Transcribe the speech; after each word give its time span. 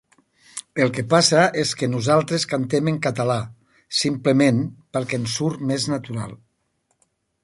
El 0.83 0.91
que 0.93 1.03
passa 1.09 1.41
és 1.63 1.73
que 1.81 1.89
nosaltres 1.91 2.45
cantem 2.53 2.89
en 2.91 2.97
català, 3.03 3.37
simplement 3.99 4.63
perquè 4.97 5.21
ens 5.23 5.37
surt 5.41 5.63
més 5.73 5.87
natural. 5.95 6.33